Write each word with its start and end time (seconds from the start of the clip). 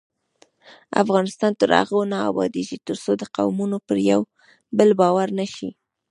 افغانستان 1.03 1.51
تر 1.61 1.69
هغو 1.79 1.99
نه 2.11 2.17
ابادیږي، 2.29 2.77
ترڅو 2.87 3.11
د 3.17 3.23
قومونو 3.35 3.77
پر 3.87 3.97
یو 4.11 4.21
بل 4.77 4.89
باور 4.99 5.27
پیدا 5.31 5.37
نشي. 5.39 5.69